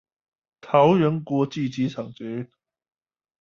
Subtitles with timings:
[0.61, 2.47] 桃園國際機場捷運